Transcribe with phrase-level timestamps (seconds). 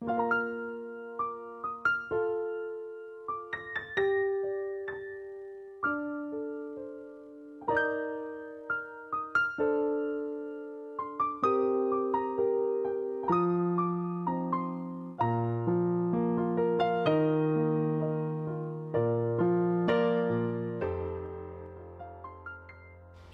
[0.00, 0.37] Thank you.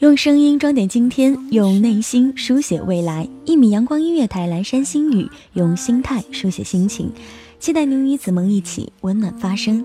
[0.04, 3.26] 用声音装点今天，用内心书写未来。
[3.46, 7.10] 一米阳光音乐台，蓝山星语，用心态书写心情。
[7.58, 9.82] 期待您与子萌一起温暖发声。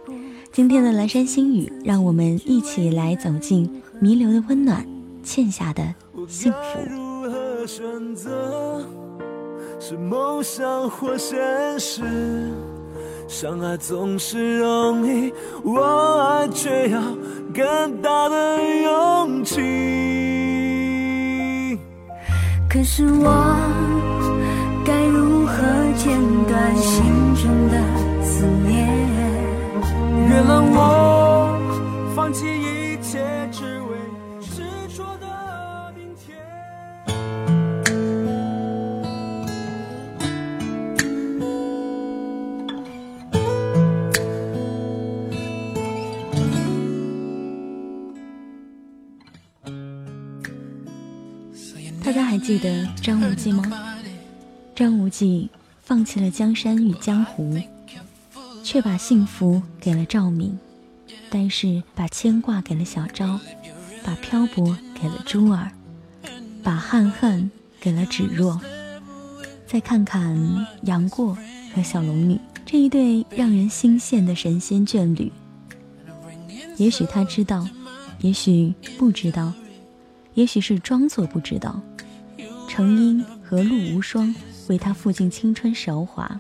[0.52, 4.85] 今天的蓝山星语，让我们一起来走进弥留的温暖，
[5.23, 5.95] 欠下的
[6.27, 6.58] 幸福。
[6.89, 8.86] 如何选择
[9.80, 11.39] 是梦想或现
[11.80, 12.02] 实？
[13.29, 15.31] 相爱总是容易，
[15.63, 16.99] 我爱却要
[17.53, 19.55] 更大的勇气。
[22.67, 23.29] 可是我
[52.50, 53.95] 记得张无忌吗？
[54.73, 55.52] 张无忌
[55.83, 57.55] 放弃了江山与江湖，
[58.64, 60.58] 却把幸福给了赵敏，
[61.30, 63.39] 但是把牵挂给了小昭，
[64.03, 65.72] 把漂泊给了珠儿，
[66.64, 68.59] 把憾恨给了芷若。
[69.67, 70.36] 再看看
[70.81, 71.38] 杨过
[71.75, 75.31] 和小龙女这一对让人心羡的神仙眷侣，
[76.77, 77.67] 也许他知道，
[78.22, 79.53] 也许不知道，
[80.33, 81.80] 也许是装作不知道。
[82.80, 84.33] 程英和陆无双
[84.69, 86.39] 为他付尽青春韶华，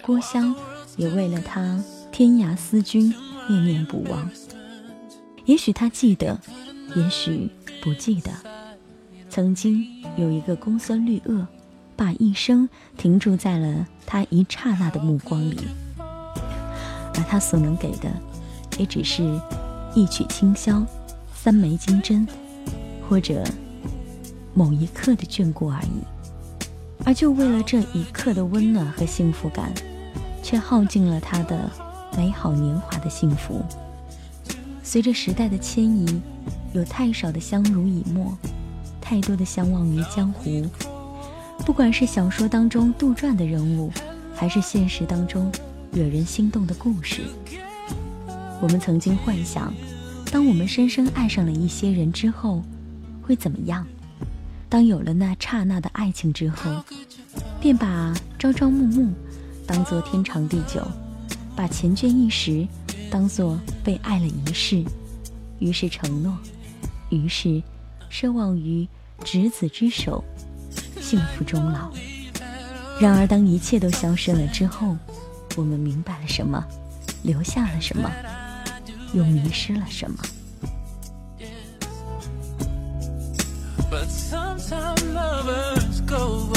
[0.00, 0.56] 郭襄
[0.96, 1.78] 也为了他
[2.10, 3.14] 天涯思君，
[3.50, 4.26] 念念不忘。
[5.44, 6.40] 也许他记得，
[6.96, 7.50] 也许
[7.82, 8.30] 不记得。
[9.28, 9.86] 曾经
[10.16, 11.46] 有一个公孙绿萼，
[11.94, 12.66] 把一生
[12.96, 15.58] 停驻在了他一刹那的目光里，
[15.98, 18.10] 而他所能给的，
[18.78, 19.22] 也只是
[19.94, 20.82] 一曲清箫，
[21.34, 22.26] 三枚金针，
[23.06, 23.44] 或者。
[24.54, 26.00] 某一刻的眷顾而已，
[27.04, 29.72] 而就为了这一刻的温暖和幸福感，
[30.42, 31.68] 却耗尽了他的
[32.16, 33.62] 美好年华的幸福。
[34.82, 36.20] 随着时代的迁移，
[36.72, 38.36] 有太少的相濡以沫，
[39.00, 40.64] 太多的相忘于江湖。
[41.66, 43.90] 不管是小说当中杜撰的人物，
[44.34, 45.50] 还是现实当中
[45.92, 47.22] 惹人心动的故事，
[48.60, 49.72] 我们曾经幻想，
[50.30, 52.62] 当我们深深爱上了一些人之后，
[53.22, 53.86] 会怎么样？
[54.74, 56.82] 当有了那刹那的爱情之后，
[57.60, 59.08] 便把朝朝暮暮
[59.68, 60.84] 当作天长地久，
[61.54, 62.66] 把缱绻一时
[63.08, 64.82] 当作被爱了一世，
[65.60, 66.36] 于是承诺，
[67.08, 67.62] 于是
[68.10, 68.84] 奢望于
[69.22, 70.24] 执子之手，
[71.00, 71.92] 幸福终老。
[73.00, 74.96] 然而，当一切都消失了之后，
[75.54, 76.60] 我们明白了什么，
[77.22, 78.10] 留下了什么，
[79.12, 80.18] 又迷失了什么。
[84.64, 86.53] Sometimes lovers go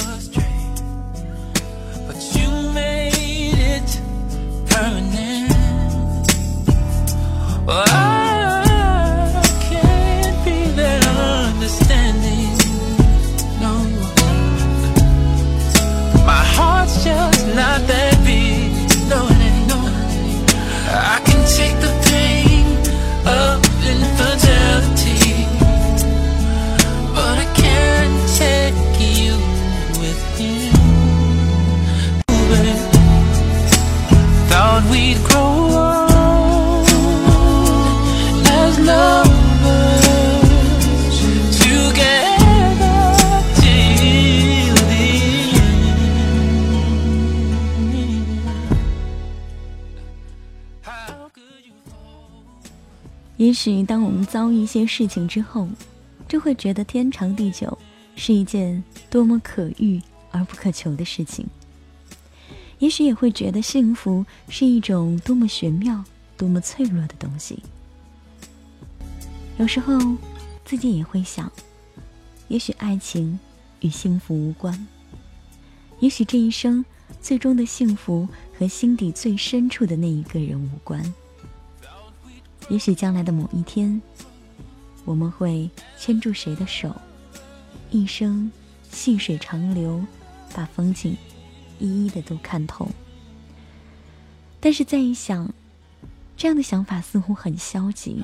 [53.48, 55.70] 也许当我们遭遇一些事情之后，
[56.28, 57.78] 就会觉得天长地久
[58.14, 60.02] 是一件多么可遇
[60.32, 61.48] 而不可求的事情。
[62.80, 66.04] 也许也会觉得幸福是一种多么玄妙、
[66.36, 67.64] 多么脆弱的东西。
[69.58, 69.98] 有时候，
[70.66, 71.50] 自己也会想，
[72.50, 73.40] 也许爱情
[73.80, 74.86] 与幸福无关，
[76.02, 76.84] 也许这一生
[77.22, 78.28] 最终的幸福
[78.60, 81.02] 和心底最深处的那一个人无关。
[82.70, 84.02] 也许将来的某一天，
[85.06, 86.96] 我们会牵住谁的手，
[87.92, 88.52] 一生
[88.90, 90.04] 细水长流，
[90.54, 91.16] 把风景
[91.80, 92.90] 一一的都看透。
[94.60, 95.50] 但是再一想，
[96.36, 98.24] 这样的想法似乎很消极。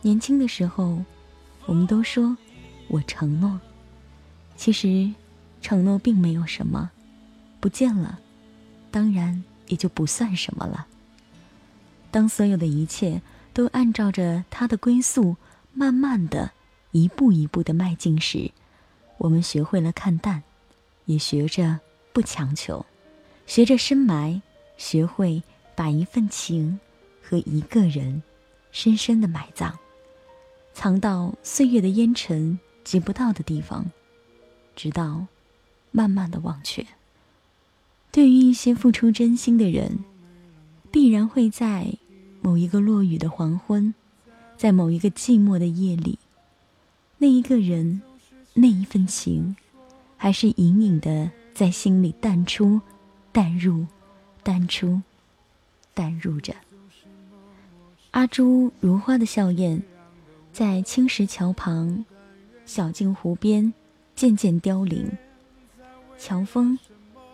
[0.00, 1.02] 年轻的时候，
[1.66, 2.36] 我们都说
[2.88, 3.60] “我承诺”，
[4.56, 5.12] 其实
[5.60, 6.90] 承诺并没有什么，
[7.60, 8.18] 不见了，
[8.90, 10.86] 当然也就不算什么了。
[12.14, 13.20] 当所有的一切
[13.52, 15.34] 都按照着它的归宿，
[15.72, 16.52] 慢慢的、
[16.92, 18.52] 一步一步的迈进时，
[19.18, 20.44] 我们学会了看淡，
[21.06, 21.80] 也学着
[22.12, 22.86] 不强求，
[23.48, 24.40] 学着深埋，
[24.76, 25.42] 学会
[25.74, 26.78] 把一份情
[27.20, 28.22] 和一个人
[28.70, 29.72] 深深的埋葬，
[30.72, 33.90] 藏到岁月的烟尘及不到的地方，
[34.76, 35.26] 直到
[35.90, 36.86] 慢慢的忘却。
[38.12, 40.04] 对于一些付出真心的人，
[40.92, 41.92] 必然会在
[42.44, 43.94] 某一个落雨的黄昏，
[44.54, 46.18] 在某一个寂寞的夜里，
[47.16, 48.02] 那一个人。
[48.56, 49.56] 那一份情，
[50.16, 52.80] 还是隐隐的在心里淡出、
[53.32, 53.84] 淡入、
[54.44, 55.02] 淡出、
[55.92, 56.54] 淡入着。
[58.12, 59.82] 阿朱如花的笑靥，
[60.52, 62.04] 在青石桥旁、
[62.64, 63.74] 小径湖边
[64.14, 65.10] 渐渐凋零。
[66.16, 66.78] 乔峰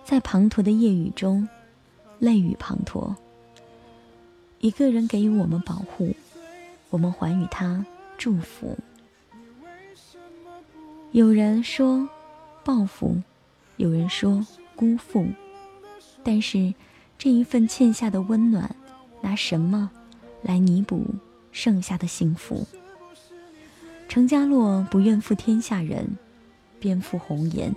[0.03, 1.47] 在滂沱的夜雨中，
[2.19, 3.15] 泪雨滂沱。
[4.61, 6.15] 一个人给予我们保护，
[6.91, 7.85] 我们还予他
[8.19, 8.77] 祝福。
[11.13, 12.07] 有人说
[12.63, 13.17] 报复，
[13.79, 14.47] 有人说
[14.77, 15.27] 辜负，
[16.23, 16.75] 但是
[17.17, 18.77] 这一份欠下的温暖，
[19.23, 19.91] 拿什么
[20.43, 21.07] 来弥补
[21.53, 22.67] 剩下的幸福？
[24.09, 26.19] 程家洛不愿负天下人，
[26.79, 27.75] 便负红颜，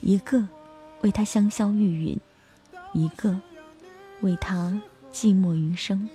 [0.00, 0.48] 一个
[1.02, 2.18] 为他香消玉殒，
[2.94, 3.38] 一个
[4.22, 4.80] 为他
[5.12, 6.08] 寂寞余生。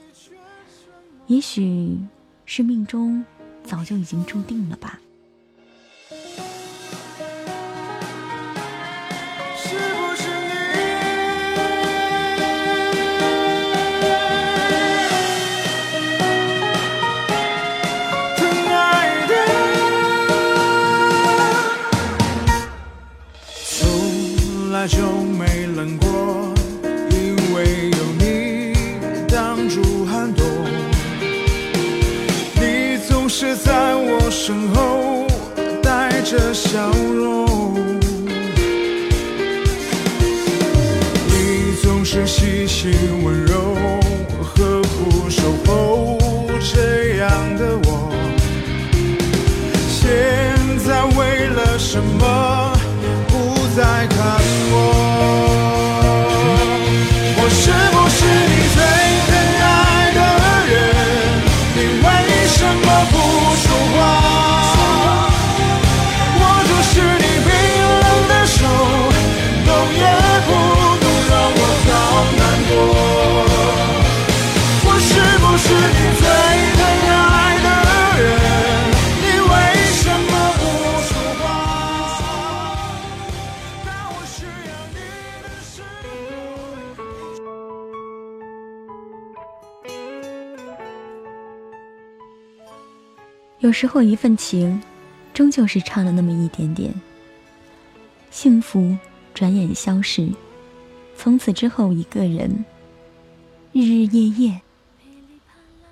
[1.28, 1.98] 也许
[2.46, 3.24] 是命中
[3.64, 5.00] 早就已经注定了吧。
[42.25, 42.92] 细心
[43.24, 43.56] 温柔。
[93.68, 94.81] 有时候，一份情，
[95.34, 96.94] 终究是差了那么一点点。
[98.31, 98.96] 幸福
[99.34, 100.30] 转眼消逝，
[101.18, 102.63] 从此之后，一个人，
[103.74, 104.62] 日日夜夜，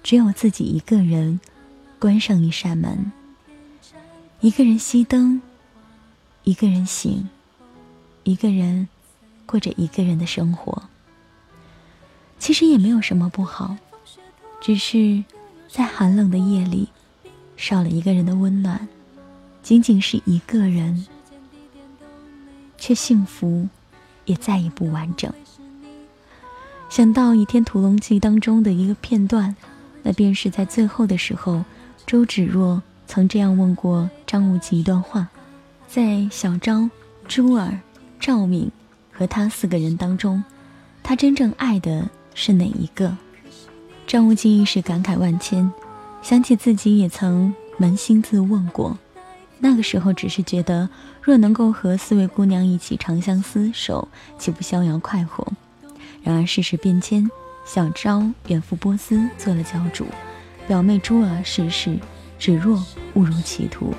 [0.02, 1.42] 只有自己一个人，
[2.00, 3.12] 关上一扇门，
[4.40, 5.42] 一个人熄灯，
[6.46, 7.28] 一个人醒，
[8.24, 8.88] 一个人
[9.46, 10.84] 过着一个人的生活。
[12.40, 13.76] 其实也没有什么不好，
[14.62, 15.26] 只是
[15.68, 16.88] 在寒冷的夜里。
[17.58, 18.88] 少了一个人的温暖，
[19.62, 21.06] 仅仅是一个人，
[22.78, 23.68] 却幸福
[24.26, 25.32] 也再也不完整。
[26.90, 29.56] 想到《倚天屠龙记》当中的一个片段，
[30.04, 31.64] 那便是在最后的时候，
[32.06, 35.28] 周芷若曾这样问过张无忌一段话：
[35.88, 36.90] 在小昭、
[37.28, 37.80] 珠儿、
[38.20, 38.72] 赵敏
[39.12, 40.44] 和他四个人当中，
[41.02, 43.18] 他真正爱的是哪一个？
[44.06, 45.72] 张无忌一时感慨万千。
[46.26, 48.98] 想起自己也曾扪心自问过，
[49.60, 50.90] 那个时候只是觉得，
[51.22, 54.08] 若能够和四位姑娘一起长相厮守，
[54.40, 55.48] 岂不逍遥快活？
[56.24, 57.30] 然而世事变迁，
[57.64, 60.08] 小昭远赴波斯做了教主，
[60.68, 61.96] 表妹珠儿逝世，
[62.40, 63.94] 芷若误入歧途，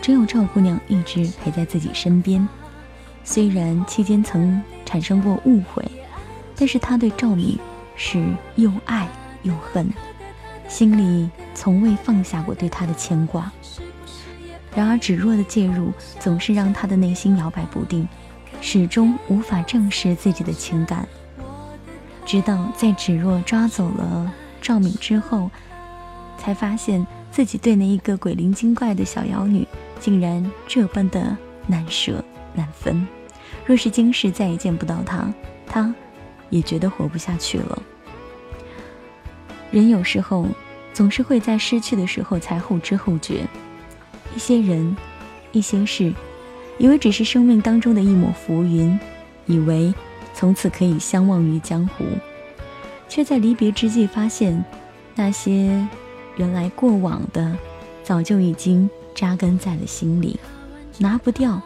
[0.00, 2.48] 只有赵姑娘一直陪在自己身边。
[3.24, 5.84] 虽然期间曾产生过误会，
[6.54, 7.58] 但是她对赵敏
[7.96, 8.24] 是
[8.54, 9.08] 又爱
[9.42, 9.92] 又恨。
[10.72, 13.52] 心里从未放下过对他的牵挂，
[14.74, 18.08] 然而芷若的介入总是让他的内心摇摆不定，
[18.62, 21.06] 始终无法正视自己的情感，
[22.24, 25.50] 直到在芷若抓走了赵敏之后，
[26.38, 29.68] 才发现自己对那一个鬼灵精怪的小妖女，
[30.00, 31.36] 竟然这般的
[31.66, 32.24] 难舍
[32.54, 33.06] 难分。
[33.66, 35.30] 若是今世再也见不到她，
[35.66, 35.94] 他
[36.48, 37.82] 也觉得活不下去了。
[39.70, 40.46] 人有时候
[40.92, 43.46] 总是会在失去的时候才后知后觉，
[44.34, 44.96] 一些人，
[45.52, 46.12] 一些事，
[46.78, 48.98] 以为只是生命当中的一抹浮云，
[49.46, 49.92] 以为。
[50.34, 52.06] 从此可以相忘于江湖，
[53.06, 54.64] 却在离别之际发现，
[55.14, 55.86] 那些
[56.36, 57.54] 原来过往的，
[58.02, 60.40] 早就已经扎根在了心里，
[60.96, 61.60] 拿不掉，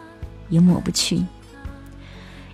[0.49, 1.23] 也抹不去。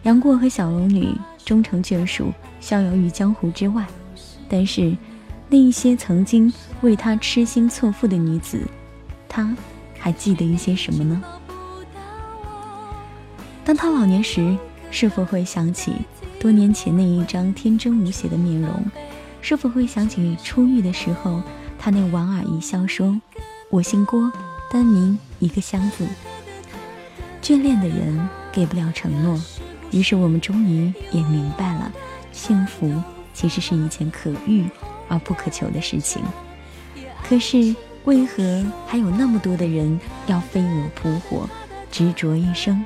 [0.04, 3.84] 杨过和小龙女终成眷属，逍遥于江湖之外，
[4.48, 4.96] 但是
[5.54, 8.60] 那一些曾经为他痴心错付的女子，
[9.30, 9.56] 他
[10.00, 11.22] 还记得一些什么呢？
[13.64, 14.58] 当他老年时。
[14.90, 15.92] 是否会想起
[16.40, 18.86] 多年前那一张天真无邪的面容？
[19.42, 21.42] 是否会想起初遇的时候，
[21.80, 23.20] 他那莞尔一笑，说
[23.72, 24.32] ：“我姓郭，
[24.72, 26.06] 单名一个香字。”
[27.42, 29.42] 眷恋的人给不了承诺，
[29.90, 31.92] 于是我们终于也明白了，
[32.32, 32.94] 幸福
[33.34, 34.68] 其实是一件可遇
[35.14, 36.24] 而不可求的事情。
[37.24, 41.48] 可是为何还有那么多的人要飞蛾扑火，
[41.92, 42.84] 执着一生？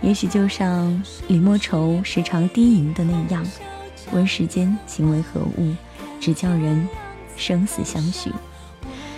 [0.00, 3.46] 也许就像李莫愁时常低吟的那样，
[4.10, 5.74] 问世间情为何物，
[6.20, 6.88] 只叫人
[7.36, 8.32] 生死相许。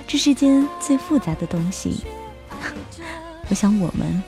[0.06, 2.04] 这世间最复杂的东西，
[3.48, 4.22] 我想我们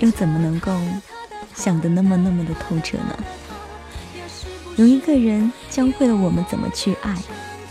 [0.00, 0.72] 又怎么能够
[1.54, 3.16] 想得那么那么的透彻呢？
[4.76, 7.14] 有一个人教会了我们怎么去爱，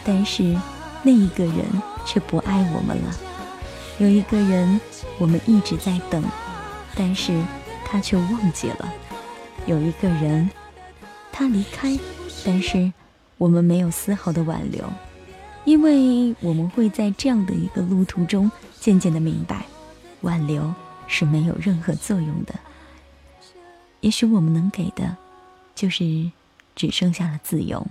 [0.10, 0.58] 但是
[1.04, 1.64] 那一个人
[2.04, 3.16] 却不爱我们了。
[4.00, 4.82] 有一个人
[5.20, 6.24] 我们一直在等，
[6.96, 7.40] 但是。
[7.92, 8.94] 他却忘记了，
[9.66, 10.48] 有一个人，
[11.32, 11.98] 他离开，
[12.46, 12.94] 但是
[13.40, 14.88] 我们没有丝毫的挽留，
[15.66, 19.66] 因为我们会在这样的一个路途中渐渐的明白，
[20.22, 20.72] 挽留
[21.08, 22.54] 是没有任何作用的。
[24.02, 25.18] 也许我们能给的，
[25.74, 26.30] 就是
[26.76, 27.88] 只剩下了自由。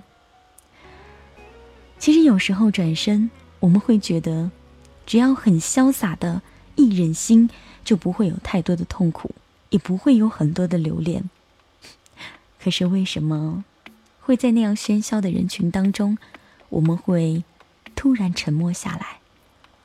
[1.99, 4.51] 其实有时候转身，我们会觉得，
[5.07, 6.43] 只要很潇洒的
[6.77, 7.51] 一忍心，
[7.85, 9.35] 就不会有太多的痛苦。
[9.71, 11.29] 也不会有很多的留恋。
[12.59, 13.63] 可是为什么
[14.21, 16.17] 会在那样喧嚣的人群当中，
[16.71, 17.45] 我们会
[17.95, 19.19] 突然沉默下来，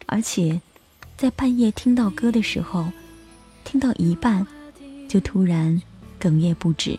[0.05, 0.61] 而且
[1.17, 2.93] 在半夜听到歌的时候，
[3.65, 4.47] 听到一半
[5.09, 5.81] 就突然
[6.17, 6.97] 哽咽不止？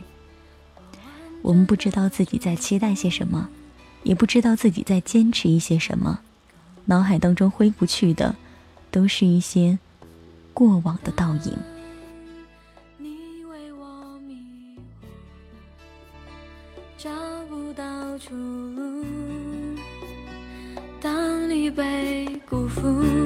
[1.40, 3.49] 我们不知道自己在期待些什么，
[4.05, 6.21] 也不知道自己在坚持一些什么，
[6.85, 8.37] 脑海当中挥不去的，
[8.91, 9.79] 都是一些
[10.53, 11.59] 过往的倒影。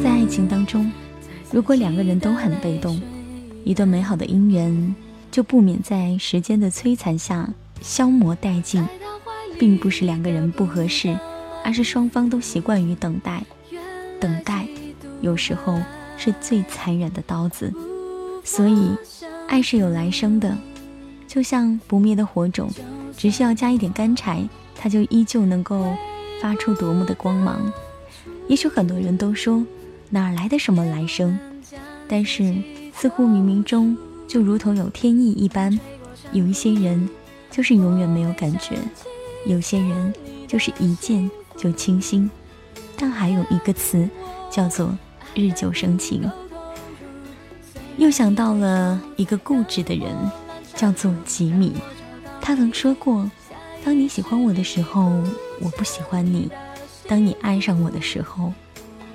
[0.02, 0.90] 在爱情当中，
[1.52, 3.00] 如果两个人都很被动，
[3.64, 4.94] 一段美好的姻缘
[5.30, 7.48] 就不免在时间的摧残下
[7.80, 8.84] 消磨殆尽。
[9.58, 11.18] 并不是两个人不合适，
[11.64, 13.42] 而是双方都习惯于等待。
[14.20, 14.66] 等待，
[15.20, 15.80] 有时候
[16.16, 17.72] 是最残忍的刀子。
[18.44, 18.90] 所以，
[19.46, 20.56] 爱是有来生的，
[21.26, 22.70] 就像不灭的火种，
[23.16, 25.94] 只需要加一点干柴，它就依旧能够
[26.40, 27.72] 发出夺目的光芒。
[28.48, 29.64] 也许很多人都说，
[30.10, 31.38] 哪来的什么来生？
[32.08, 32.54] 但是
[32.94, 33.94] 似乎冥冥中
[34.26, 35.78] 就如同有天意一般，
[36.32, 37.08] 有一些人
[37.50, 38.76] 就是永远没有感觉，
[39.46, 40.12] 有些人
[40.46, 42.30] 就是一见就倾心。
[42.96, 44.08] 但还有一个词
[44.50, 44.96] 叫做
[45.34, 46.28] 日久生情。
[47.96, 50.14] 又想到了一个固执的人，
[50.74, 51.74] 叫做吉米，
[52.40, 53.30] 他曾说过
[53.84, 55.22] ：“当你喜欢我的时候，
[55.60, 56.50] 我不喜欢你。”
[57.06, 58.52] 当你爱上我的时候，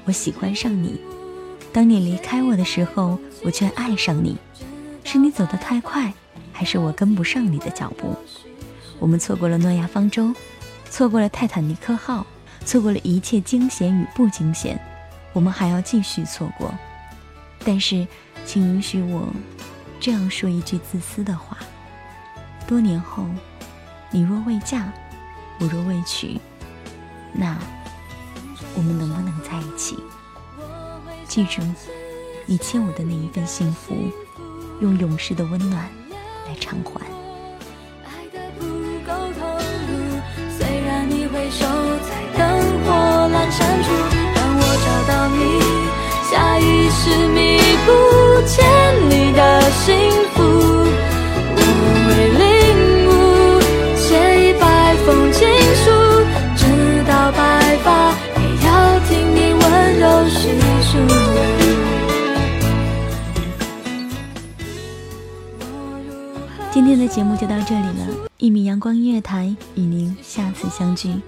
[0.06, 0.98] 我喜欢上你；
[1.72, 4.38] 当你离开我的时候，我却爱上你。
[5.04, 6.14] 是你走得太快，
[6.52, 8.16] 还是我跟不上你的脚步？
[9.00, 10.34] 我们错过了诺亚方舟，
[10.90, 12.26] 错过了泰坦尼克号，
[12.66, 14.80] 错过了一切惊险与不惊险，
[15.34, 16.74] 我们还要继续错过。
[17.66, 18.08] 但是，
[18.46, 19.28] 请允许我
[20.00, 21.58] 这样说一句自私的话：
[22.68, 23.26] 多年后，
[24.12, 24.92] 你若未嫁，
[25.60, 26.40] 我若未娶，
[27.34, 27.58] 那……
[28.76, 29.98] 我们能不能在一起？
[31.28, 31.62] 记住，
[32.48, 33.96] 你欠我的那一份幸福，
[34.82, 35.88] 用永世的温暖
[36.48, 37.13] 来偿还。
[47.04, 47.60] 是你
[49.34, 49.94] 的幸
[50.34, 50.42] 福
[51.56, 51.58] 我
[52.40, 52.44] 领
[53.10, 53.12] 悟
[53.98, 54.06] 写
[54.40, 54.64] 一百
[55.06, 55.42] 封情
[55.84, 55.86] 书
[56.56, 56.64] 直
[57.06, 57.42] 到白
[57.84, 57.88] 发
[58.40, 58.68] 也要
[59.10, 59.64] 听你温
[60.00, 60.04] 柔
[66.72, 68.08] 今天的节目就到这里了
[68.38, 71.22] 一米阳光音乐台与您下次相聚。